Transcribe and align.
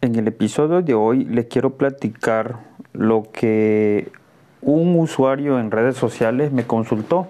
En 0.00 0.14
el 0.14 0.28
episodio 0.28 0.80
de 0.80 0.94
hoy 0.94 1.24
les 1.24 1.46
quiero 1.46 1.70
platicar 1.70 2.60
lo 2.92 3.24
que 3.32 4.12
un 4.62 4.96
usuario 4.96 5.58
en 5.58 5.72
redes 5.72 5.96
sociales 5.96 6.52
me 6.52 6.64
consultó. 6.64 7.26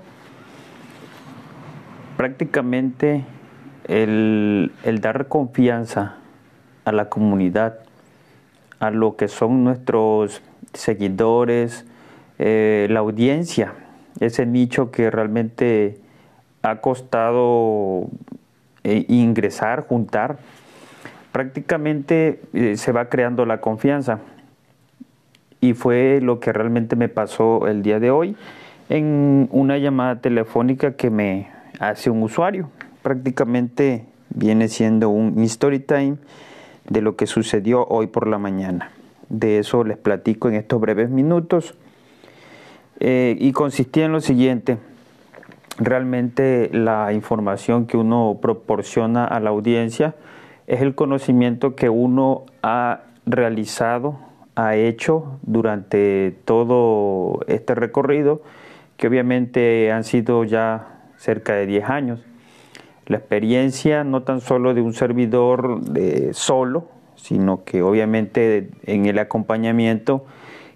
Prácticamente 2.19 3.25
el, 3.85 4.71
dar 5.01 5.29
confianza 5.29 6.17
a 6.85 6.92
la 6.92 7.08
comunidad, 7.08 7.78
a 8.80 8.90
lo 8.90 9.16
que 9.16 9.28
son 9.28 9.64
nuestros 9.64 10.42
seguidores, 10.74 11.87
eh, 12.38 12.87
la 12.90 13.00
audiencia, 13.00 13.72
ese 14.21 14.44
nicho 14.44 14.90
que 14.90 15.10
realmente 15.10 16.02
ha 16.60 16.82
costado 16.82 18.09
eh, 18.84 19.06
ingresar, 19.09 19.87
juntar, 19.88 20.37
prácticamente 21.39 22.41
eh, 22.52 22.77
se 22.77 22.91
va 22.91 23.09
creando 23.09 23.46
la 23.46 23.60
confianza. 23.60 24.19
Y 25.60 25.74
fue 25.74 26.19
lo 26.20 26.41
que 26.41 26.52
realmente 26.52 26.96
me 26.96 27.09
pasó 27.09 27.69
el 27.69 27.83
día 27.83 28.01
de 28.01 28.10
hoy 28.10 28.34
en 28.88 29.48
una 29.52 29.79
llamada 29.79 30.20
telefónica 30.20 30.96
que 30.96 31.10
me 31.10 31.48
hace 31.79 32.10
un 32.10 32.24
usuario. 32.24 32.70
Prácticamente 33.02 34.05
viene 34.30 34.66
siendo 34.66 35.10
un 35.10 35.41
story 35.45 35.79
time 35.79 36.16
de 36.88 37.02
lo 37.02 37.15
que 37.15 37.29
sucedió 37.29 37.87
hoy 37.87 38.09
por 38.09 38.27
la 38.27 38.38
mañana. 38.38 38.91
De 39.29 39.60
eso 39.60 39.84
les 39.84 39.96
platico 39.96 40.48
en 40.48 40.57
estos 40.57 40.80
breves 40.80 41.09
minutos. 41.09 41.77
Eh, 42.98 43.37
y 43.38 43.52
consistía 43.52 44.07
en 44.07 44.10
lo 44.10 44.20
siguiente, 44.20 44.79
realmente 45.79 46.68
la 46.73 47.12
información 47.12 47.87
que 47.87 47.96
uno 47.96 48.38
proporciona 48.43 49.24
a 49.24 49.38
la 49.38 49.51
audiencia 49.51 50.16
es 50.68 50.82
el 50.82 50.95
conocimiento 50.95 51.74
que 51.74 51.88
uno 51.88 52.45
ha 52.62 53.00
realizado, 53.24 54.18
ha 54.54 54.76
hecho 54.76 55.38
durante 55.43 56.37
todo 56.45 57.40
este 57.48 57.74
recorrido, 57.74 58.43
que 58.98 59.09
obviamente 59.09 59.90
han 59.90 60.04
sido 60.04 60.45
ya 60.45 61.06
cerca 61.16 61.54
de 61.54 61.65
10 61.66 61.88
años. 61.88 62.20
La 63.06 63.16
experiencia 63.16 64.05
no 64.05 64.25
tan 64.25 64.43
solo 64.43 64.75
de 64.75 64.83
un 64.83 64.93
servidor 64.93 65.81
de 65.81 66.34
solo, 66.34 66.89
sino 67.17 67.65
que 67.65 67.81
obviamente 67.81 68.71
en 68.84 69.06
el 69.06 69.19
acompañamiento 69.19 70.27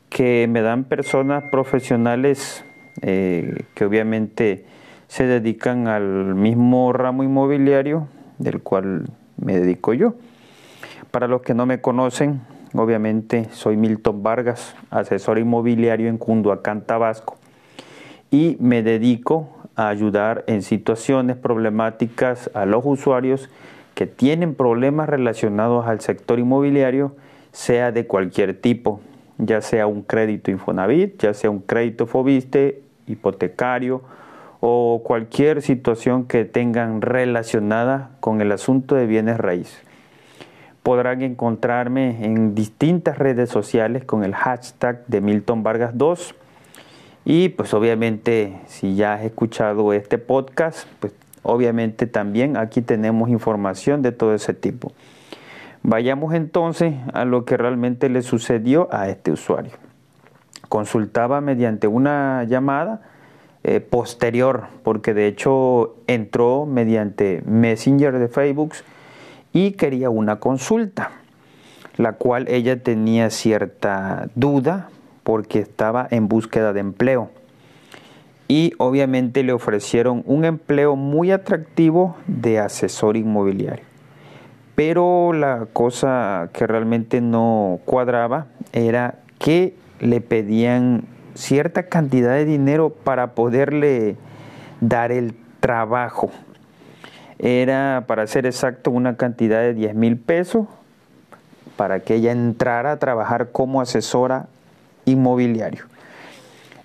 que 0.08 0.46
me 0.48 0.62
dan 0.62 0.84
personas 0.84 1.44
profesionales 1.50 2.64
eh, 3.02 3.64
que 3.74 3.84
obviamente 3.84 4.64
se 5.06 5.26
dedican 5.26 5.86
al 5.86 6.34
mismo 6.34 6.94
ramo 6.94 7.24
inmobiliario 7.24 8.08
del 8.38 8.62
cual 8.62 9.04
me 9.42 9.58
dedico 9.58 9.92
yo. 9.92 10.14
Para 11.10 11.28
los 11.28 11.42
que 11.42 11.54
no 11.54 11.66
me 11.66 11.80
conocen, 11.80 12.40
obviamente 12.74 13.48
soy 13.52 13.76
Milton 13.76 14.22
Vargas, 14.22 14.74
asesor 14.90 15.38
inmobiliario 15.38 16.08
en 16.08 16.16
Cunduacán, 16.16 16.82
Tabasco, 16.82 17.36
y 18.30 18.56
me 18.60 18.82
dedico 18.82 19.50
a 19.76 19.88
ayudar 19.88 20.44
en 20.46 20.62
situaciones 20.62 21.36
problemáticas 21.36 22.50
a 22.54 22.64
los 22.64 22.82
usuarios 22.84 23.50
que 23.94 24.06
tienen 24.06 24.54
problemas 24.54 25.08
relacionados 25.08 25.86
al 25.86 26.00
sector 26.00 26.38
inmobiliario, 26.38 27.14
sea 27.50 27.92
de 27.92 28.06
cualquier 28.06 28.58
tipo, 28.58 29.00
ya 29.36 29.60
sea 29.60 29.86
un 29.86 30.02
crédito 30.02 30.50
Infonavit, 30.50 31.20
ya 31.20 31.34
sea 31.34 31.50
un 31.50 31.60
crédito 31.60 32.06
Fobiste, 32.06 32.82
hipotecario 33.06 34.02
o 34.64 35.02
cualquier 35.02 35.60
situación 35.60 36.24
que 36.24 36.44
tengan 36.44 37.02
relacionada 37.02 38.10
con 38.20 38.40
el 38.40 38.52
asunto 38.52 38.94
de 38.94 39.06
bienes 39.06 39.38
raíces. 39.38 39.82
Podrán 40.84 41.20
encontrarme 41.22 42.24
en 42.24 42.54
distintas 42.54 43.18
redes 43.18 43.50
sociales 43.50 44.04
con 44.04 44.22
el 44.22 44.36
hashtag 44.36 45.04
de 45.08 45.20
Milton 45.20 45.64
Vargas 45.64 45.98
2 45.98 46.36
y 47.24 47.48
pues 47.48 47.74
obviamente 47.74 48.60
si 48.66 48.94
ya 48.94 49.14
has 49.14 49.24
escuchado 49.24 49.92
este 49.92 50.18
podcast, 50.18 50.86
pues 51.00 51.12
obviamente 51.42 52.06
también 52.06 52.56
aquí 52.56 52.82
tenemos 52.82 53.30
información 53.30 54.00
de 54.00 54.12
todo 54.12 54.32
ese 54.32 54.54
tipo. 54.54 54.92
Vayamos 55.82 56.34
entonces 56.34 56.94
a 57.12 57.24
lo 57.24 57.44
que 57.44 57.56
realmente 57.56 58.08
le 58.08 58.22
sucedió 58.22 58.88
a 58.92 59.08
este 59.08 59.32
usuario. 59.32 59.72
Consultaba 60.68 61.40
mediante 61.40 61.88
una 61.88 62.44
llamada 62.44 63.02
eh, 63.64 63.80
posterior, 63.80 64.64
porque 64.82 65.14
de 65.14 65.28
hecho 65.28 65.94
entró 66.08 66.66
mediante 66.66 67.42
Messenger 67.46 68.18
de 68.18 68.28
Facebook 68.28 68.72
y 69.52 69.72
quería 69.72 70.10
una 70.10 70.40
consulta, 70.40 71.12
la 71.96 72.14
cual 72.14 72.48
ella 72.48 72.82
tenía 72.82 73.30
cierta 73.30 74.28
duda 74.34 74.88
porque 75.22 75.60
estaba 75.60 76.08
en 76.10 76.26
búsqueda 76.26 76.72
de 76.72 76.80
empleo. 76.80 77.30
Y 78.48 78.72
obviamente 78.78 79.44
le 79.44 79.52
ofrecieron 79.52 80.24
un 80.26 80.44
empleo 80.44 80.96
muy 80.96 81.30
atractivo 81.30 82.16
de 82.26 82.58
asesor 82.58 83.16
inmobiliario. 83.16 83.84
Pero 84.74 85.32
la 85.32 85.66
cosa 85.72 86.50
que 86.52 86.66
realmente 86.66 87.20
no 87.20 87.78
cuadraba 87.84 88.48
era 88.72 89.20
que 89.38 89.74
le 90.00 90.20
pedían 90.20 91.04
cierta 91.34 91.84
cantidad 91.84 92.32
de 92.32 92.44
dinero 92.44 92.90
para 92.90 93.34
poderle 93.34 94.16
dar 94.80 95.12
el 95.12 95.34
trabajo. 95.60 96.30
Era, 97.38 98.04
para 98.06 98.26
ser 98.26 98.46
exacto, 98.46 98.90
una 98.90 99.16
cantidad 99.16 99.60
de 99.60 99.74
10 99.74 99.94
mil 99.94 100.18
pesos 100.18 100.66
para 101.76 102.00
que 102.00 102.16
ella 102.16 102.32
entrara 102.32 102.92
a 102.92 102.98
trabajar 102.98 103.50
como 103.50 103.80
asesora 103.80 104.46
inmobiliario. 105.04 105.84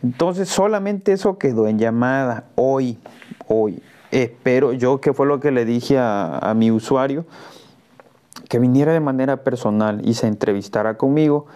Entonces 0.04 0.50
solamente 0.50 1.12
eso 1.12 1.38
quedó 1.38 1.68
en 1.68 1.80
llamada 1.80 2.46
hoy, 2.56 2.98
hoy. 3.48 3.82
Espero 4.12 4.74
yo 4.74 5.02
que 5.02 5.14
fue 5.14 5.26
lo 5.28 5.40
que 5.40 5.52
le 5.52 5.66
dije 5.66 5.98
a, 5.98 6.38
a 6.38 6.54
mi 6.54 6.72
usuario 6.72 7.26
que 8.48 8.60
viniera 8.60 8.94
de 8.94 9.00
manera 9.00 9.38
personal 9.38 10.02
y 10.08 10.14
se 10.14 10.28
entrevistara 10.28 10.96
conmigo 10.96 11.48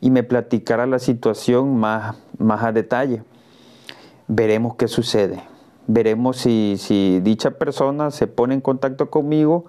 y 0.00 0.10
me 0.10 0.22
platicara 0.22 0.86
la 0.86 0.98
situación 0.98 1.76
más, 1.76 2.16
más 2.38 2.62
a 2.62 2.72
detalle. 2.72 3.22
Veremos 4.28 4.76
qué 4.76 4.88
sucede. 4.88 5.42
Veremos 5.86 6.36
si, 6.36 6.76
si 6.78 7.20
dicha 7.20 7.52
persona 7.52 8.10
se 8.10 8.26
pone 8.26 8.54
en 8.54 8.60
contacto 8.60 9.10
conmigo 9.10 9.64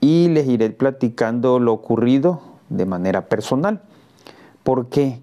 y 0.00 0.28
les 0.28 0.46
iré 0.46 0.70
platicando 0.70 1.58
lo 1.58 1.72
ocurrido 1.72 2.40
de 2.68 2.86
manera 2.86 3.26
personal. 3.26 3.82
Porque 4.62 5.20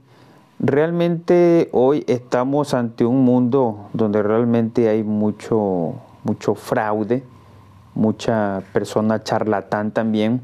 realmente 0.60 1.70
hoy 1.72 2.04
estamos 2.08 2.74
ante 2.74 3.06
un 3.06 3.24
mundo 3.24 3.90
donde 3.94 4.22
realmente 4.24 4.90
hay 4.90 5.04
mucho, 5.04 5.94
mucho 6.24 6.56
fraude, 6.56 7.24
mucha 7.96 8.64
persona 8.74 9.24
charlatán 9.24 9.92
también 9.92 10.42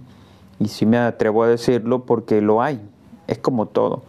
y 0.60 0.68
sí 0.68 0.86
me 0.86 0.98
atrevo 0.98 1.44
a 1.44 1.48
decirlo 1.48 2.06
porque 2.06 2.42
lo 2.42 2.62
hay, 2.62 2.80
es 3.28 3.38
como 3.38 3.68
todo. 3.68 4.04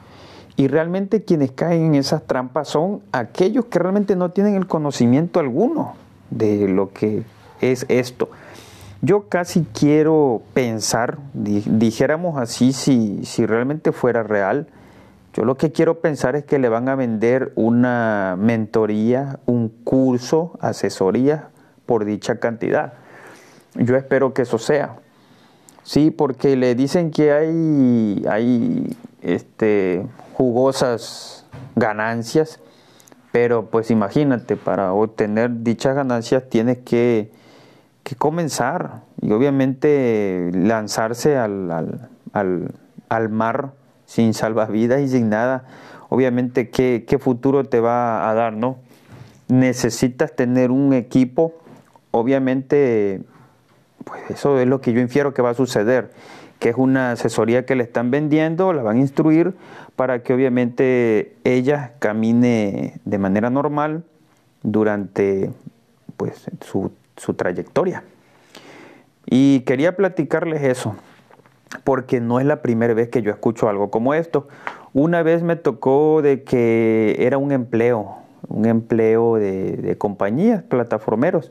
Y 0.56 0.68
realmente 0.68 1.22
quienes 1.22 1.52
caen 1.52 1.86
en 1.86 1.94
esas 1.96 2.26
trampas 2.26 2.68
son 2.68 3.02
aquellos 3.12 3.66
que 3.66 3.78
realmente 3.78 4.16
no 4.16 4.30
tienen 4.30 4.54
el 4.54 4.66
conocimiento 4.66 5.38
alguno 5.38 5.94
de 6.30 6.66
lo 6.68 6.92
que 6.92 7.24
es 7.60 7.84
esto. 7.88 8.30
Yo 9.02 9.28
casi 9.28 9.66
quiero 9.78 10.42
pensar, 10.54 11.18
dijéramos 11.34 12.38
así, 12.38 12.72
si, 12.72 13.24
si 13.24 13.44
realmente 13.44 13.92
fuera 13.92 14.22
real, 14.22 14.68
yo 15.34 15.44
lo 15.44 15.58
que 15.58 15.70
quiero 15.70 16.00
pensar 16.00 16.34
es 16.34 16.44
que 16.44 16.58
le 16.58 16.70
van 16.70 16.88
a 16.88 16.94
vender 16.94 17.52
una 17.56 18.36
mentoría, 18.38 19.38
un 19.44 19.68
curso, 19.68 20.56
asesoría 20.60 21.50
por 21.84 22.06
dicha 22.06 22.40
cantidad. 22.40 22.94
Yo 23.74 23.96
espero 23.96 24.32
que 24.32 24.42
eso 24.42 24.56
sea. 24.58 24.96
Sí, 25.82 26.10
porque 26.10 26.56
le 26.56 26.74
dicen 26.74 27.10
que 27.10 27.32
hay, 27.32 28.24
hay 28.28 28.96
este, 29.26 30.06
jugosas 30.34 31.44
ganancias, 31.74 32.60
pero 33.32 33.66
pues 33.66 33.90
imagínate, 33.90 34.56
para 34.56 34.92
obtener 34.92 35.62
dichas 35.62 35.94
ganancias 35.94 36.48
tienes 36.48 36.78
que, 36.78 37.30
comenzar 38.18 39.02
y 39.20 39.32
obviamente 39.32 40.50
lanzarse 40.54 41.36
al, 41.36 42.08
al, 42.32 43.28
mar 43.28 43.72
sin 44.04 44.32
salvavidas 44.32 45.00
y 45.00 45.08
sin 45.08 45.28
nada. 45.28 45.64
Obviamente, 46.08 46.70
¿qué, 46.70 47.04
¿qué 47.06 47.18
futuro 47.18 47.64
te 47.64 47.80
va 47.80 48.30
a 48.30 48.34
dar, 48.34 48.52
no? 48.52 48.78
Necesitas 49.48 50.36
tener 50.36 50.70
un 50.70 50.92
equipo, 50.92 51.52
obviamente 52.12 53.22
pues 54.06 54.22
eso 54.30 54.58
es 54.60 54.68
lo 54.68 54.80
que 54.80 54.92
yo 54.92 55.00
infiero 55.00 55.34
que 55.34 55.42
va 55.42 55.50
a 55.50 55.54
suceder, 55.54 56.12
que 56.58 56.70
es 56.70 56.76
una 56.76 57.12
asesoría 57.12 57.66
que 57.66 57.76
le 57.76 57.82
están 57.82 58.10
vendiendo, 58.10 58.72
la 58.72 58.82
van 58.82 58.96
a 58.96 59.00
instruir 59.00 59.54
para 59.94 60.22
que 60.22 60.32
obviamente 60.32 61.36
ella 61.44 61.92
camine 61.98 63.00
de 63.04 63.18
manera 63.18 63.50
normal 63.50 64.04
durante 64.62 65.50
pues, 66.16 66.46
su, 66.60 66.92
su 67.16 67.34
trayectoria. 67.34 68.04
Y 69.26 69.60
quería 69.60 69.96
platicarles 69.96 70.62
eso. 70.62 70.96
porque 71.84 72.20
no 72.20 72.40
es 72.40 72.46
la 72.46 72.62
primera 72.62 72.94
vez 72.94 73.08
que 73.08 73.22
yo 73.22 73.30
escucho 73.30 73.68
algo 73.68 73.90
como 73.90 74.14
esto. 74.14 74.48
Una 74.92 75.22
vez 75.22 75.42
me 75.42 75.56
tocó 75.56 76.22
de 76.22 76.42
que 76.42 77.16
era 77.18 77.38
un 77.38 77.52
empleo, 77.52 78.16
un 78.48 78.66
empleo 78.66 79.36
de, 79.36 79.76
de 79.76 79.98
compañías, 79.98 80.62
plataformeros, 80.62 81.50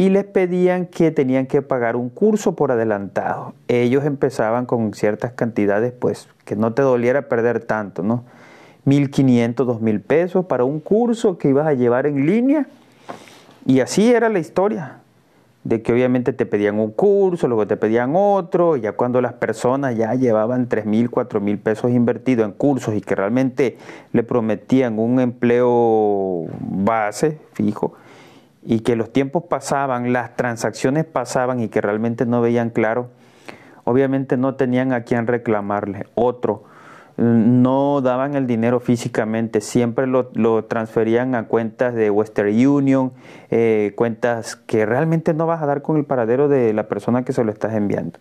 y 0.00 0.08
les 0.08 0.24
pedían 0.24 0.86
que 0.86 1.10
tenían 1.10 1.44
que 1.44 1.60
pagar 1.60 1.94
un 1.94 2.08
curso 2.08 2.56
por 2.56 2.72
adelantado. 2.72 3.52
Ellos 3.68 4.06
empezaban 4.06 4.64
con 4.64 4.94
ciertas 4.94 5.32
cantidades, 5.32 5.92
pues 5.92 6.26
que 6.46 6.56
no 6.56 6.72
te 6.72 6.80
doliera 6.80 7.28
perder 7.28 7.60
tanto, 7.60 8.02
¿no? 8.02 8.24
1.500, 8.86 9.56
2.000 9.56 10.02
pesos 10.02 10.46
para 10.46 10.64
un 10.64 10.80
curso 10.80 11.36
que 11.36 11.50
ibas 11.50 11.66
a 11.66 11.74
llevar 11.74 12.06
en 12.06 12.24
línea. 12.24 12.66
Y 13.66 13.80
así 13.80 14.10
era 14.10 14.30
la 14.30 14.38
historia, 14.38 15.00
de 15.64 15.82
que 15.82 15.92
obviamente 15.92 16.32
te 16.32 16.46
pedían 16.46 16.80
un 16.80 16.92
curso, 16.92 17.46
luego 17.46 17.66
te 17.66 17.76
pedían 17.76 18.12
otro, 18.14 18.78
y 18.78 18.80
ya 18.80 18.92
cuando 18.92 19.20
las 19.20 19.34
personas 19.34 19.98
ya 19.98 20.14
llevaban 20.14 20.70
3.000, 20.70 21.10
4.000 21.10 21.58
pesos 21.58 21.90
invertidos 21.90 22.46
en 22.46 22.52
cursos 22.52 22.94
y 22.94 23.02
que 23.02 23.16
realmente 23.16 23.76
le 24.14 24.22
prometían 24.22 24.98
un 24.98 25.20
empleo 25.20 26.46
base, 26.58 27.38
fijo, 27.52 27.92
y 28.62 28.80
que 28.80 28.96
los 28.96 29.12
tiempos 29.12 29.44
pasaban, 29.44 30.12
las 30.12 30.36
transacciones 30.36 31.04
pasaban 31.04 31.60
y 31.60 31.68
que 31.68 31.80
realmente 31.80 32.26
no 32.26 32.40
veían 32.40 32.70
claro, 32.70 33.08
obviamente 33.84 34.36
no 34.36 34.54
tenían 34.54 34.92
a 34.92 35.02
quién 35.02 35.26
reclamarle. 35.26 36.06
Otro, 36.14 36.64
no 37.16 38.00
daban 38.00 38.34
el 38.34 38.46
dinero 38.46 38.80
físicamente, 38.80 39.60
siempre 39.60 40.06
lo, 40.06 40.64
transferían 40.64 41.34
a 41.34 41.46
cuentas 41.48 41.94
de 41.94 42.10
Western 42.10 42.66
Union, 42.66 43.12
eh, 43.50 43.92
cuentas 43.94 44.56
que 44.56 44.86
realmente 44.86 45.34
no 45.34 45.46
vas 45.46 45.62
a 45.62 45.66
dar 45.66 45.82
con 45.82 45.96
el 45.96 46.04
paradero 46.04 46.48
de 46.48 46.72
la 46.72 46.88
persona 46.88 47.22
que 47.24 47.32
se 47.32 47.44
lo 47.44 47.52
estás 47.52 47.74
enviando. 47.74 48.18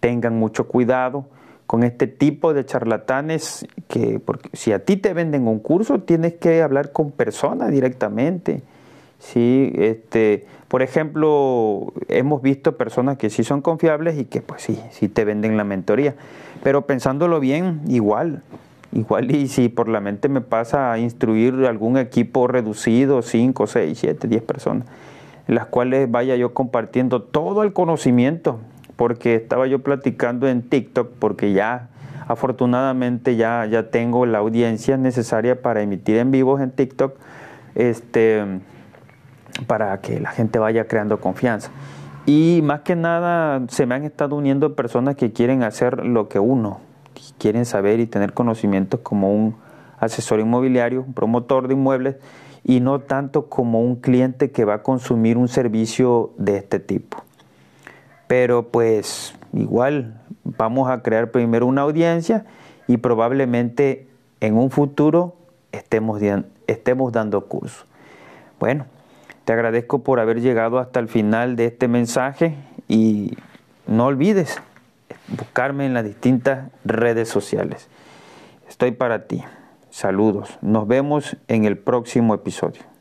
Tengan 0.00 0.36
mucho 0.36 0.66
cuidado 0.66 1.26
con 1.66 1.84
este 1.84 2.08
tipo 2.08 2.54
de 2.54 2.66
charlatanes 2.66 3.66
que 3.86 4.18
porque 4.18 4.50
si 4.52 4.72
a 4.72 4.84
ti 4.84 4.96
te 4.96 5.14
venden 5.14 5.46
un 5.46 5.60
curso 5.60 6.00
tienes 6.00 6.34
que 6.34 6.60
hablar 6.60 6.90
con 6.90 7.12
personas 7.12 7.70
directamente 7.70 8.62
Sí, 9.22 9.72
este, 9.76 10.46
por 10.66 10.82
ejemplo, 10.82 11.92
hemos 12.08 12.42
visto 12.42 12.76
personas 12.76 13.18
que 13.18 13.30
sí 13.30 13.44
son 13.44 13.62
confiables 13.62 14.18
y 14.18 14.24
que 14.24 14.42
pues 14.42 14.62
sí, 14.62 14.80
sí 14.90 15.08
te 15.08 15.24
venden 15.24 15.56
la 15.56 15.62
mentoría. 15.62 16.16
Pero 16.64 16.86
pensándolo 16.86 17.38
bien, 17.38 17.82
igual, 17.86 18.42
igual 18.90 19.30
y 19.30 19.46
si 19.46 19.68
por 19.68 19.88
la 19.88 20.00
mente 20.00 20.28
me 20.28 20.40
pasa 20.40 20.92
a 20.92 20.98
instruir 20.98 21.54
algún 21.66 21.98
equipo 21.98 22.48
reducido, 22.48 23.22
5, 23.22 23.68
6, 23.68 23.96
7, 23.96 24.26
10 24.26 24.42
personas, 24.42 24.88
las 25.46 25.66
cuales 25.66 26.10
vaya 26.10 26.34
yo 26.34 26.52
compartiendo 26.52 27.22
todo 27.22 27.62
el 27.62 27.72
conocimiento, 27.72 28.58
porque 28.96 29.36
estaba 29.36 29.68
yo 29.68 29.84
platicando 29.84 30.48
en 30.48 30.62
TikTok, 30.62 31.12
porque 31.20 31.52
ya 31.52 31.90
afortunadamente 32.26 33.36
ya, 33.36 33.66
ya 33.66 33.90
tengo 33.90 34.26
la 34.26 34.38
audiencia 34.38 34.96
necesaria 34.96 35.62
para 35.62 35.80
emitir 35.80 36.16
en 36.16 36.32
vivos 36.32 36.60
en 36.60 36.72
TikTok. 36.72 37.14
Este, 37.76 38.44
para 39.66 40.00
que 40.00 40.20
la 40.20 40.30
gente 40.30 40.58
vaya 40.58 40.86
creando 40.86 41.20
confianza. 41.20 41.70
Y 42.26 42.60
más 42.62 42.80
que 42.80 42.94
nada 42.94 43.62
se 43.68 43.86
me 43.86 43.94
han 43.94 44.04
estado 44.04 44.36
uniendo 44.36 44.76
personas 44.76 45.16
que 45.16 45.32
quieren 45.32 45.62
hacer 45.62 46.04
lo 46.04 46.28
que 46.28 46.38
uno, 46.38 46.80
quieren 47.38 47.64
saber 47.64 48.00
y 48.00 48.06
tener 48.06 48.32
conocimientos 48.32 49.00
como 49.00 49.34
un 49.34 49.56
asesor 49.98 50.40
inmobiliario, 50.40 51.02
un 51.02 51.14
promotor 51.14 51.68
de 51.68 51.74
inmuebles, 51.74 52.16
y 52.64 52.80
no 52.80 53.00
tanto 53.00 53.48
como 53.48 53.80
un 53.80 53.96
cliente 53.96 54.52
que 54.52 54.64
va 54.64 54.74
a 54.74 54.82
consumir 54.82 55.36
un 55.36 55.48
servicio 55.48 56.30
de 56.38 56.58
este 56.58 56.78
tipo. 56.78 57.24
Pero 58.28 58.68
pues 58.68 59.34
igual 59.52 60.20
vamos 60.44 60.88
a 60.90 61.02
crear 61.02 61.30
primero 61.30 61.66
una 61.66 61.82
audiencia 61.82 62.44
y 62.86 62.98
probablemente 62.98 64.08
en 64.40 64.56
un 64.56 64.70
futuro 64.70 65.36
estemos, 65.72 66.20
estemos 66.66 67.12
dando 67.12 67.46
curso. 67.46 67.84
Bueno, 68.60 68.86
te 69.44 69.52
agradezco 69.52 70.02
por 70.02 70.20
haber 70.20 70.40
llegado 70.40 70.78
hasta 70.78 71.00
el 71.00 71.08
final 71.08 71.56
de 71.56 71.66
este 71.66 71.88
mensaje 71.88 72.56
y 72.88 73.36
no 73.86 74.06
olvides 74.06 74.60
buscarme 75.28 75.86
en 75.86 75.94
las 75.94 76.04
distintas 76.04 76.70
redes 76.84 77.28
sociales. 77.28 77.88
Estoy 78.68 78.92
para 78.92 79.26
ti. 79.26 79.42
Saludos. 79.90 80.58
Nos 80.62 80.86
vemos 80.86 81.36
en 81.48 81.64
el 81.64 81.76
próximo 81.76 82.34
episodio. 82.34 82.91